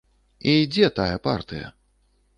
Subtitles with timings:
[0.53, 1.67] І дзе тая партыя?